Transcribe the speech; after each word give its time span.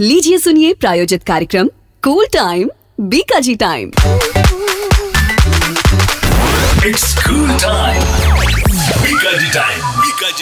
लीजिए 0.00 0.38
सुनिए 0.38 0.74
प्रायोजित 0.74 1.22
कार्यक्रम 1.22 1.68
cool 2.04 2.24
time 2.24 2.70
Bikaji 3.00 3.54
time 3.54 3.90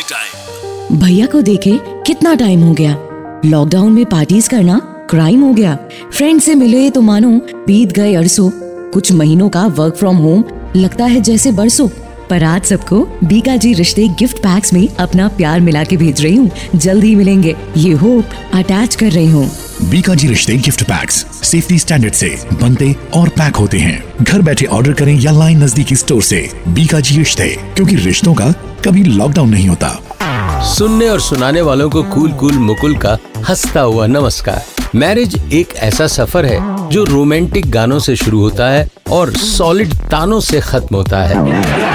time. 0.09 1.03
भैया 1.03 1.27
को 1.27 1.43
देखे 1.43 1.79
कितना 1.82 2.35
टाइम 2.35 2.62
हो 2.62 2.75
गया। 2.75 2.98
लॉकडाउन 3.45 3.93
में 3.93 4.06
पार्टीज़ 4.06 4.51
करना 4.51 5.06
क्राइम 5.11 5.40
हो 5.40 5.55
गया। 5.55 5.79
फ्रेंड 6.16 6.41
से 6.41 6.55
मिले 6.55 6.91
तो 6.91 7.00
मानो 7.00 7.30
बीत 7.66 7.93
गए 7.93 8.14
अरसों। 8.14 8.50
कुछ 8.91 9.12
महीनों 9.12 9.48
का 9.48 9.66
वर्क 9.66 9.95
फ्रॉम 9.95 10.16
होम 10.16 10.45
लगता 10.77 11.05
है 11.05 11.21
जैसे 11.21 11.52
बरसों। 11.52 11.89
पर 12.30 12.45
आज 12.45 12.64
सबको 12.64 13.04
बीका 13.25 13.56
जी 13.56 13.72
रिश्ते 13.75 14.06
गिफ्ट 14.18 14.38
पैक्स 14.38 14.73
में 14.73 14.88
अपना 14.96 15.29
प्यार 15.36 15.61
मिला 15.61 15.84
के 15.84 15.96
भेज 15.96 16.23
रही 16.23 16.36
हूँ। 16.36 16.50
जल्द 16.77 17.04
ही 17.04 17.14
मिलेंगे। 17.14 17.54
ये 17.77 17.93
होप 17.93 18.30
अटैच 18.54 18.95
कर 18.95 19.11
रही 19.11 19.30
हूँ। 19.30 19.50
बीकाजी 19.91 20.29
रिश्ते 20.29 20.56
गिफ्ट 20.56 20.82
पैक्स 20.82 21.14
सेफ्टी 21.42 21.78
स्टैंडर्ड 21.78 22.14
से 22.14 22.28
बनते 22.52 22.95
और 23.14 23.28
पैक 23.28 23.56
होते 23.56 23.78
हैं। 23.78 24.24
घर 24.24 24.42
बैठे 24.42 24.66
ऑर्डर 24.66 24.92
करें 24.92 25.14
या 25.14 25.33
लाइन 25.33 25.62
नजदीकी 25.62 25.97
स्टोर 25.97 26.23
से 26.23 26.48
बीका 26.69 27.00
जी 27.00 27.16
रिश्ते 27.16 27.48
क्योंकि 27.77 27.97
रिश्तों 27.97 28.34
का 28.34 28.50
कभी 28.84 29.02
लॉकडाउन 29.05 29.50
नहीं 29.50 29.69
होता। 29.69 30.62
सुनने 30.69 31.09
और 31.09 31.20
सुनाने 31.20 31.61
वालों 31.62 31.88
को 31.91 32.02
कूल 32.14 32.33
कूल 32.33 32.59
मुकुल 32.59 32.97
का 32.97 33.16
हंसता 33.48 33.80
हुआ 33.80 34.06
नमस्कार। 34.06 34.62
मैरिज 34.95 35.34
एक 35.52 35.75
ऐसा 35.77 36.06
सफ़र 36.06 36.47
है 36.47 36.88
जो 36.91 37.05
रोमांटिक 37.05 37.70
गानों 37.70 37.98
से 37.98 38.16
शुरू 38.16 38.41
होता 38.41 38.70
है 38.70 38.88
और 39.12 39.33
सॉलिड 39.34 39.95
तानों 40.11 40.41
से 40.41 40.61
खत्म 40.61 40.97
होता 40.97 41.22
है। 41.22 41.94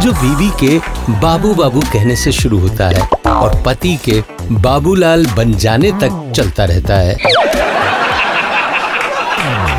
जो 0.00 0.12
बीवी 0.12 0.50
के 0.60 0.78
बाबू 1.12 1.54
बाबू 1.54 1.80
कहने 1.92 2.16
से 2.16 2.32
शुरू 2.32 2.58
होता 2.58 2.88
है 2.88 3.00
और 3.26 3.62
पति 3.66 3.96
के 4.04 4.22
बाबूलाल 4.52 5.26
बन 5.26 5.52
जाने 5.54 5.90
तक 5.92 6.32
चलता 6.36 6.64
रहता 6.64 6.96
है। 6.96 7.16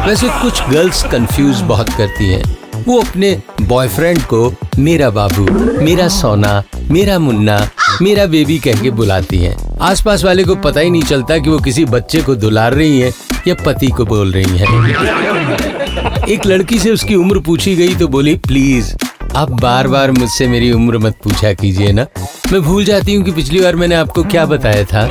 वैसे 0.07 0.27
कुछ 0.41 0.61
गर्ल्स 0.69 1.03
कंफ्यूज 1.03 1.61
बहुत 1.61 1.89
करती 1.89 2.31
हैं। 2.33 2.57
वो 2.87 3.01
अपने 3.01 3.41
बॉयफ्रेंड 3.61 4.21
को 4.23 4.53
मेरा 4.79 5.09
बाबू, 5.09 5.45
मेरा 5.83 6.07
सोना, 6.07 6.63
मेरा 6.91 7.19
मुन्ना, 7.19 7.69
मेरा 8.01 8.25
बेबी 8.25 8.59
कह 8.59 8.81
के 8.81 8.91
बुलाती 8.91 9.37
हैं। 9.37 9.55
आसपास 9.81 10.23
वाले 10.23 10.43
को 10.43 10.55
पता 10.55 10.79
ही 10.79 10.89
नहीं 10.89 11.03
चलता 11.03 11.37
कि 11.37 11.49
वो 11.49 11.59
किसी 11.59 11.85
बच्चे 11.85 12.21
को 12.21 12.35
दुलार 12.35 12.73
रही 12.73 12.99
हैं 13.01 13.13
या 13.47 13.55
पति 13.65 13.87
को 13.87 14.05
बोल 14.05 14.31
रही 14.31 14.57
हैं। 14.57 16.25
एक 16.25 16.45
लड़की 16.45 16.79
से 16.79 16.91
उसकी 16.91 17.15
उम्र 17.15 17.39
पूछी 17.39 17.75
गई 17.75 17.95
तो 17.95 18.07
बोली, 18.07 18.35
प्लीज़ 18.37 18.95
आप 19.35 19.51
बार 19.51 19.87
बार 19.87 20.11
मुझसे 20.11 20.47
मेरी 20.47 20.71
उम्र 20.71 20.97
मत 20.97 21.15
पूछा 21.23 21.51
कीजिए 21.53 21.91
ना। 21.91 22.05
मैं 22.51 22.61
भूल 22.61 22.85
जाती 22.85 23.13
हूँ 23.15 23.23
कि 23.25 23.31
पिछली 23.31 23.59
बार 23.59 23.75
मैंने 23.75 23.95
आपको 23.95 24.23
क्या 24.23 24.45
बताया 24.45 24.83
था। 24.83 25.03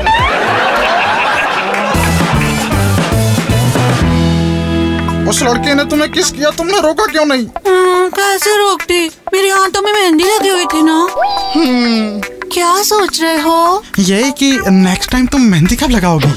उस 5.30 5.42
लड़के 5.42 5.74
ने 5.74 5.84
तुम्हें 5.84 6.10
किस 6.12 6.30
किया? 6.30 6.50
तुमने 6.50 6.80
रोका 6.80 7.06
क्यों 7.06 7.24
नहीं? 7.24 7.46
हाँ, 7.46 8.10
कैसे 8.10 8.56
रोकती? 8.56 9.06
मेरी 9.34 9.48
हाथों 9.48 9.82
में 9.82 9.92
मेहंदी 9.92 10.24
लगी 10.24 10.48
हुई 10.48 10.64
थी 10.64 10.82
ना। 10.82 11.08
क्या 12.52 12.82
सोच 12.82 13.20
रहे 13.22 13.40
हो? 13.40 13.82
यही 13.98 14.30
कि 14.32 14.52
नेक्स्ट 14.68 15.10
टाइम 15.10 15.27
तुम 15.27 15.42
मेहंदी 15.42 15.77
कब 15.77 15.90
लगाओगी? 15.90 16.32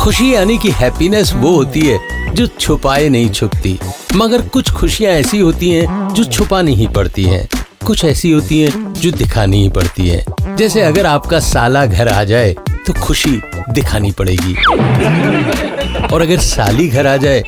खुशी 0.00 0.32
यानी 0.34 0.56
कि 0.58 0.70
हैप्पीनेस 0.70 1.32
वो 1.36 1.50
होती 1.54 1.80
है 1.80 2.34
जो 2.34 2.46
छुपाए 2.46 3.08
नहीं 3.08 3.28
छुपती। 3.30 3.78
मगर 4.16 4.42
कुछ 4.48 4.70
खुशियाँ 4.72 5.12
ऐसी 5.12 5.38
होती 5.38 5.70
हैं 5.70 6.14
जो 6.14 6.24
छुपा 6.24 6.60
नहीं 6.62 6.86
पड़ती 6.88 7.24
हैं। 7.24 7.48
कुछ 7.86 8.04
ऐसी 8.04 8.30
होती 8.32 8.60
हैं 8.60 8.92
जो 8.92 9.10
दिखानी 9.10 9.62
ही 9.62 9.68
पड़ती 9.68 10.08
हैं। 10.08 10.56
जैसे 10.56 10.82
अगर 10.82 11.06
आपका 11.06 11.40
साला 11.40 11.84
घर 11.86 12.08
आ 12.08 12.22
जाए 12.24 12.54
तो 12.86 12.92
खुशी 13.02 13.40
दिखानी 13.70 14.12
पड़ेगी। 14.12 14.54
और 16.06 16.22
अगर 16.22 16.38
साली 16.38 16.88
घर 16.88 17.06
आ 17.06 17.16
जाए 17.16 17.42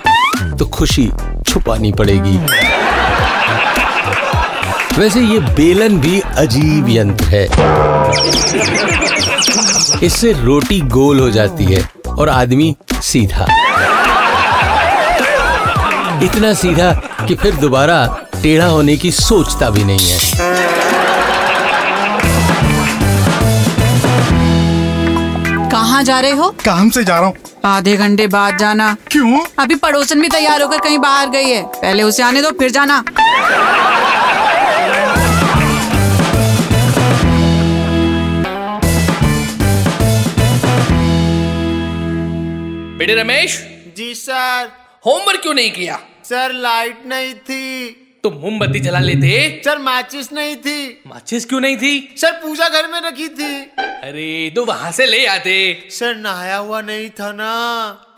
तो 0.58 0.66
खुशी 0.66 1.10
छुपानी 1.48 1.92
पड़ेगी। 1.92 2.36
वैसे 4.98 5.20
ये 5.20 5.38
बेलन 5.56 5.98
भी 6.00 6.20
अजीब 6.36 6.88
यंत्र 6.88 7.24
है। 7.26 7.46
इससे 10.02 10.32
रोटी 10.42 10.80
गोल 10.90 11.20
हो 11.20 11.30
जाती 11.30 11.64
है। 11.64 12.01
और 12.18 12.28
आदमी 12.28 12.76
सीधा। 13.02 13.46
इतना 16.24 16.52
सीधा 16.54 16.92
कि 17.28 17.34
फिर 17.34 17.54
दोबारा 17.54 18.04
टेढ़ा 18.42 18.66
होने 18.66 18.96
की 18.96 19.10
सोचता 19.12 19.70
भी 19.70 19.84
नहीं 19.84 20.10
है। 20.10 20.18
कहाँ 25.70 26.02
जा 26.02 26.20
रहे 26.20 26.30
हो? 26.30 26.48
काम 26.64 26.90
से 26.90 27.04
जा 27.04 27.16
रहा 27.16 27.26
हूँ। 27.26 27.34
आधे 27.64 27.96
घंटे 27.96 28.26
बाद 28.26 28.58
जाना। 28.58 28.96
क्यों? 29.10 29.44
अभी 29.58 29.74
पड़ोसन 29.74 30.20
भी 30.20 30.28
तैयार 30.28 30.62
होकर 30.62 30.78
कहीं 30.78 30.98
बाहर 30.98 31.28
गई 31.28 31.50
है। 31.50 31.62
पहले 31.62 32.02
उसे 32.02 32.22
आने 32.22 32.42
दो 32.42 32.50
फिर 32.50 32.70
जाना। 32.70 33.04
बेटे 43.02 43.14
रमेश। 43.14 43.66
जी 43.96 44.14
सर। 44.14 44.70
होमवर्क 45.06 45.40
क्यों 45.40 45.54
नहीं 45.54 45.70
किया? 45.70 46.00
सर 46.24 46.52
लाइट 46.52 47.02
नहीं 47.06 47.34
थी। 47.34 47.88
तो 48.22 48.30
मोमबत्ती 48.30 48.80
जला 48.80 48.98
लेते। 48.98 49.62
सर 49.64 49.78
माचिस 49.78 50.32
नहीं 50.32 50.56
थी। 50.56 51.02
माचिस 51.06 51.44
क्यों 51.44 51.60
नहीं 51.60 51.76
थी? 51.76 52.14
सर 52.18 52.32
पूजा 52.32 52.68
घर 52.68 52.86
में 52.86 53.00
रखी 53.00 53.28
थी। 53.28 53.54
अरे 53.78 54.52
तो 54.56 54.64
वहाँ 54.64 54.92
से 54.92 55.06
ले 55.06 55.26
आते। 55.26 55.88
सर 55.90 56.16
नहाया 56.16 56.56
हुआ 56.56 56.80
नहीं 56.80 57.10
था 57.10 57.32
ना। 57.32 57.52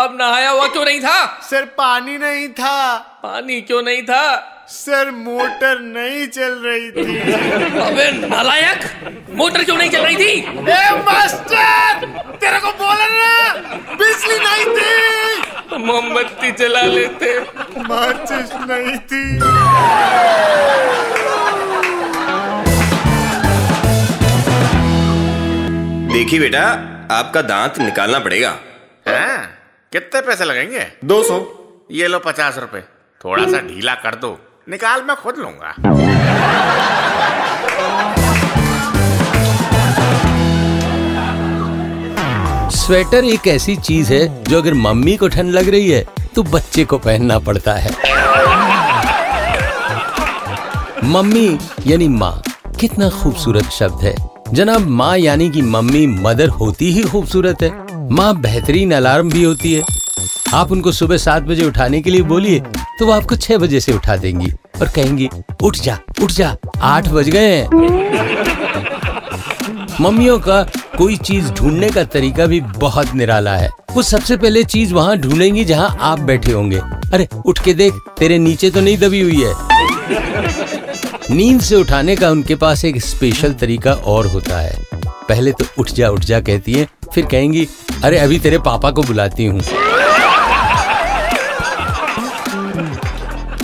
अब 0.00 0.18
नहाया 0.20 0.50
हुआ 0.50 0.66
क्यों 0.66 0.84
नहीं 0.84 1.00
था? 1.00 1.40
सर 1.50 1.64
पानी 1.64 2.18
नहीं 2.18 2.48
था। 2.48 2.98
पानी 2.98 3.60
क्यों 3.60 3.82
नहीं 3.82 4.02
था? 4.02 4.50
सर 4.68 5.10
मोटर 5.10 5.80
नहीं 5.80 6.26
चल 6.26 6.52
रही 6.52 6.90
थी। 6.90 7.18
अबे 7.80 8.26
नालायक 8.26 8.80
मोटर 9.30 9.64
क्यों 9.64 9.76
नहीं 9.76 9.90
चल 9.90 10.02
रही 10.02 10.16
थी? 10.16 10.40
ए 10.72 10.90
मास्टर! 10.90 12.33
तेरे 12.44 12.58
को 12.58 12.70
बोला 12.70 13.08
ना। 13.08 13.52
बिजली 13.94 14.38
नहीं 14.38 14.64
थी। 14.76 15.84
मोमबत्ती 15.84 16.50
जला 16.50 16.82
लेते। 16.82 17.40
माचिस 17.78 18.50
नहीं 18.54 18.98
थी। 18.98 19.22
देखिए 26.14 26.40
बेटा 26.40 26.62
आपका 27.12 27.42
दांत 27.42 27.78
निकालना 27.78 28.18
पड़ेगा। 28.18 28.56
हैं? 29.08 29.58
कितने 29.92 30.20
पैसे 30.20 30.44
लगेंगे? 30.44 30.86
दो 31.04 31.22
सौ। 31.22 31.40
ये 31.90 32.08
लो 32.08 32.18
पचास 32.18 32.58
रुपए। 32.58 32.80
थोड़ा 33.24 33.44
सा 33.44 33.60
ढीला 33.60 33.94
कर 33.94 34.14
दो। 34.14 34.38
निकाल 34.68 35.02
मैं 35.02 35.16
खुद 35.16 35.38
लूँगा। 35.38 35.74
स्वेटर 42.84 43.24
एक 43.24 43.46
ऐसी 43.48 43.74
चीज़ 43.76 44.12
है 44.12 44.44
जो 44.44 44.58
अगर 44.58 44.74
मम्मी 44.74 45.16
को 45.16 45.28
ठंड 45.28 45.50
लग 45.50 45.68
रही 45.68 45.90
है 45.90 46.04
तो 46.34 46.42
बच्चे 46.44 46.84
को 46.84 46.98
पहनना 46.98 47.38
पड़ता 47.38 47.74
है। 47.74 47.90
मम्मी 51.04 51.46
यानी 51.86 52.08
माँ, 52.08 52.42
कितना 52.80 53.08
खूबसूरत 53.12 53.70
शब्द 53.70 54.04
है। 54.04 54.14
जनाब, 54.52 54.88
माँ 54.88 55.16
यानी 55.18 55.48
कि 55.50 55.62
मम्मी 55.62 56.06
मदर 56.06 56.48
होती 56.50 56.92
ही 56.92 57.02
खूबसूरत 57.02 57.62
है। 57.62 57.70
माँ 58.10 58.34
बेहतरीन 58.40 58.92
अलार्म 58.94 59.30
भी 59.30 59.42
होती 59.44 59.72
है। 59.74 59.82
आप 60.54 60.72
उनको 60.72 60.92
सुबह 60.92 61.16
सात 61.16 61.42
बजे 61.42 61.66
उठाने 61.66 62.00
के 62.02 62.10
लिए 62.10 62.22
बोलिए 62.24 62.60
तो 62.98 63.06
वो 63.06 63.12
आपको 63.12 63.36
छह 63.36 63.58
बजे 63.58 63.80
से 63.80 63.92
उठा 63.92 64.16
देंगी 64.16 64.52
और 64.80 64.88
कहेंगी, 64.88 65.28
उठ 65.62 65.76
जा 65.76 65.98
उठ 66.22 66.32
जा, 66.32 66.56
आठ 66.76 67.08
बज 67.08 67.28
गए 67.28 67.56
हैं। 67.56 68.63
मम्मियों 70.00 70.38
का 70.38 70.62
कोई 70.98 71.16
चीज़ 71.16 71.50
ढूँढने 71.50 71.90
का 71.90 72.04
तरीका 72.04 72.46
भी 72.46 72.60
बहुत 72.60 73.14
निराला 73.14 73.56
है। 73.56 73.70
वो 73.92 74.02
सबसे 74.02 74.36
पहले 74.36 74.64
चीज़ 74.64 74.94
वहाँ 74.94 75.16
ढूंढेंगी 75.16 75.64
जहाँ 75.64 75.98
आप 76.00 76.20
बैठे 76.20 76.52
होंगे। 76.52 76.78
अरे, 77.14 77.28
उठ 77.46 77.58
के 77.58 77.74
देख, 77.74 77.94
तेरे 78.18 78.38
नीचे 78.38 78.70
तो 78.70 78.80
नहीं 78.80 78.98
दबी 78.98 79.20
हुई 79.20 79.44
है। 79.44 79.54
नींद 81.30 81.60
से 81.60 81.76
उठाने 81.76 82.16
का 82.16 82.30
उनके 82.30 82.54
पास 82.54 82.84
एक 82.84 83.04
स्पेशल 83.04 83.52
तरीका 83.52 83.92
और 83.92 84.26
होता 84.26 84.60
है। 84.60 84.78
पहले 85.28 85.52
तो 85.52 85.64
उठ 85.78 85.90
जा 85.90 86.10
उठ 86.10 86.20
जा 86.20 86.40
कहती 86.40 86.72
है, 86.72 86.88
फिर 87.14 87.26
कहेंगी, 87.26 87.68
अरे, 88.04 88.18
अभी 88.18 88.38
तेरे 88.38 88.58
पापा 88.58 88.90
को 88.90 89.02
बुलाती 89.02 89.46
हूँ। 89.46 89.62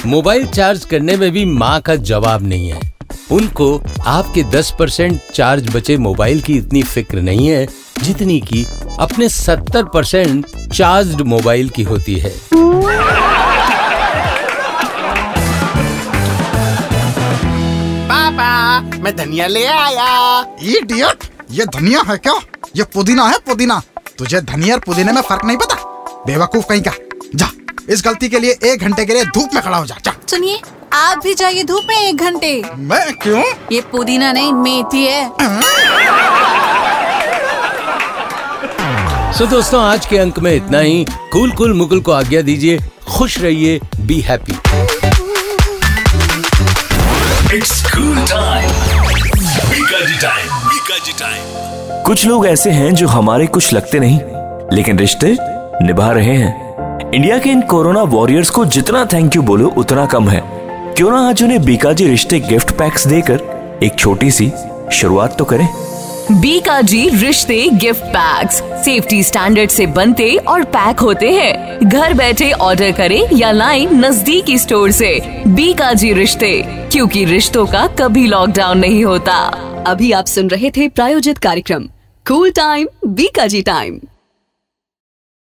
मोबाइल 0.06 0.46
चार्ज 0.46 0.84
करने 0.84 1.16
में 1.16 1.32
भी 1.32 1.44
माँ 1.44 1.80
का 1.80 1.96
जवाब 1.96 2.42
नहीं 2.42 2.68
है। 2.68 2.89
उनको 3.32 3.82
आपके 4.06 4.42
10 4.42 4.72
परसेंट 4.78 5.20
चार्ज 5.34 5.74
बचे 5.76 5.96
मोबाइल 5.96 6.40
की 6.40 6.56
इतनी 6.56 6.82
फ़िक्र 6.82 7.20
नहीं 7.20 7.46
है 7.48 7.66
जितनी 8.02 8.40
की 8.40 8.66
अपने 8.98 9.28
70 9.28 9.84
परसेंट 9.94 10.46
चार्ज 10.72 11.20
मोबाइल 11.22 11.68
की 11.68 11.82
होती 11.82 12.14
है। 12.14 12.32
पापा 18.08 18.80
मैं 18.80 19.16
धनिया 19.16 19.46
ले 19.46 19.66
आया। 19.66 20.40
इडियट 20.62 21.24
ये 21.50 21.64
धनिया 21.66 22.02
है 22.08 22.16
क्या? 22.16 22.34
ये 22.76 22.84
पुदीना 22.84 23.28
है 23.28 23.38
पुदीना। 23.46 23.82
तुझे 24.18 24.40
धनिया 24.40 24.74
और 24.74 24.80
पुदीने 24.80 25.12
में 25.12 25.22
फ़र्क 25.22 25.44
नहीं 25.44 25.56
पता? 25.56 25.74
बेवकूफ़ 26.26 26.66
कहीं 26.66 26.82
का। 26.82 26.92
जा 27.34 27.50
इस 27.88 28.02
गलती 28.04 28.28
के 28.28 28.38
लिए 28.38 28.58
एक 28.64 28.80
घंटे 28.80 29.04
के 29.04 29.14
लिए 29.14 29.24
धूप 29.24 29.50
में 29.54 29.62
खड़ा 29.62 29.76
हो 29.76 29.86
जा। 29.86 29.96
जा। 30.04 30.12
सुनिए 30.30 30.60
आप 30.92 31.18
भी 31.24 31.34
जाइए 31.34 31.62
धूप 31.64 31.84
में 31.88 31.96
एक 31.96 32.16
घंटे। 32.16 32.62
मैं 32.76 33.12
क्यों? 33.14 33.42
ये 33.72 33.80
पुदीना 33.80 34.32
नहीं 34.32 34.52
मेथी 34.52 35.04
है। 35.06 35.28
सो 39.32 39.46
दोस्तों 39.46 39.82
आज 39.82 40.06
के 40.06 40.18
अंक 40.18 40.38
में 40.38 40.52
इतना 40.54 40.78
ही। 40.78 41.06
कूल 41.32 41.52
कूल 41.52 41.74
मुकुल 41.74 42.00
को 42.00 42.12
आज्ञा 42.12 42.42
दीजिए 42.42 42.78
खुश 43.08 43.38
रहिए 43.38 43.80
बी 44.00 44.20
हैप्पी. 44.20 44.52
कुछ 52.04 52.26
लोग 52.26 52.46
ऐसे 52.46 52.70
हैं 52.70 52.94
जो 52.94 53.08
हमारे 53.08 53.46
कुछ 53.46 53.72
लगते 53.72 53.98
नहीं 53.98 54.20
लेकिन 54.76 54.98
रिश्ते 54.98 55.36
निभा 55.82 56.12
रहे 56.12 56.36
हैं। 56.36 57.10
इंडिया 57.14 57.38
के 57.38 57.50
इन 57.50 57.60
कोरोना 57.60 58.02
वॉरियर्स 58.02 58.50
को 58.50 58.64
जितना 58.64 59.04
थैंक 59.04 59.36
यू 59.36 59.42
बोलो 59.42 59.68
उतना 59.68 60.06
कम 60.06 60.28
है। 60.28 60.59
क्यों 61.00 61.10
ना 61.10 61.18
आज 61.28 61.42
उन्हें 61.42 61.62
बीकाजी 61.64 62.06
रिश्ते 62.08 62.38
गिफ्ट 62.40 62.70
पैक्स 62.70 63.06
देकर 63.06 63.80
एक 63.82 63.94
छोटी 63.98 64.30
सी 64.30 64.50
शुरुआत 64.92 65.36
तो 65.38 65.44
करें। 65.44 65.66
बीकाजी 66.40 67.08
रिश्ते 67.10 67.56
गिफ्ट 67.74 68.04
पैक्स, 68.06 68.56
सेफ्टी 68.84 69.22
स्टैंडर्ड 69.22 69.70
से 69.70 69.86
बनते 69.86 70.28
और 70.36 70.64
पैक 70.64 71.00
होते 71.00 71.30
हैं। 71.30 71.88
घर 71.88 72.14
बैठे 72.14 72.50
ऑर्डर 72.52 72.92
करें 72.92 73.22
या 73.32 73.50
लाइन 73.50 74.04
नजदीकी 74.04 74.58
स्टोर 74.58 74.90
से। 74.90 75.18
बीकाजी 75.48 76.12
रिश्ते, 76.12 76.52
क्योंकि 76.92 77.24
रिश्तों 77.24 77.66
का 77.66 77.86
कभी 78.00 78.26
लॉकडाउन 78.26 78.78
नहीं 78.78 79.04
होता। 79.04 79.38
अभी 79.86 80.12
आप 80.12 80.26
सुन 80.26 80.50
रहे 80.50 80.70
थे 80.70 80.88
प्रायोजित 80.88 81.38
कार्यक्रम, 81.38 81.88
कूल 82.26 82.50
टाइम, 82.50 82.86
बीकाजी 83.06 83.62
टाइम। 83.62 84.00